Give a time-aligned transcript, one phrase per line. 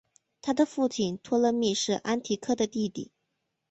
[0.41, 3.11] 他的父亲托勒密是安提柯的弟弟。